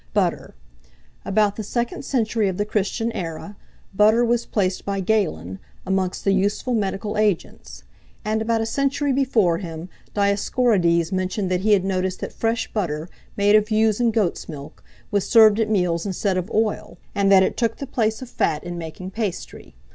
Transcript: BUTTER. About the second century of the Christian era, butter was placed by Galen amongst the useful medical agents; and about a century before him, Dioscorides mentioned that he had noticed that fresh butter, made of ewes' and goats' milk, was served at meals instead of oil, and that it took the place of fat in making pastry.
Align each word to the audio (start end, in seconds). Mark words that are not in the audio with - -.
BUTTER. 0.15 0.55
About 1.23 1.57
the 1.57 1.63
second 1.63 2.03
century 2.03 2.47
of 2.47 2.57
the 2.57 2.65
Christian 2.65 3.11
era, 3.11 3.55
butter 3.93 4.25
was 4.25 4.47
placed 4.47 4.83
by 4.83 4.99
Galen 4.99 5.59
amongst 5.85 6.23
the 6.23 6.31
useful 6.31 6.73
medical 6.73 7.19
agents; 7.19 7.83
and 8.25 8.41
about 8.41 8.61
a 8.61 8.65
century 8.65 9.13
before 9.13 9.59
him, 9.59 9.89
Dioscorides 10.15 11.11
mentioned 11.11 11.51
that 11.51 11.61
he 11.61 11.73
had 11.73 11.85
noticed 11.85 12.19
that 12.21 12.33
fresh 12.33 12.73
butter, 12.73 13.09
made 13.37 13.55
of 13.55 13.69
ewes' 13.69 13.99
and 13.99 14.11
goats' 14.11 14.49
milk, 14.49 14.83
was 15.11 15.29
served 15.29 15.59
at 15.59 15.69
meals 15.69 16.03
instead 16.07 16.35
of 16.35 16.49
oil, 16.49 16.97
and 17.13 17.31
that 17.31 17.43
it 17.43 17.55
took 17.55 17.77
the 17.77 17.85
place 17.85 18.23
of 18.23 18.27
fat 18.29 18.63
in 18.63 18.79
making 18.79 19.11
pastry. 19.11 19.75